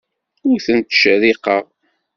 Ur 0.49 0.57
ten-ttcerriqeɣ. 0.65 1.65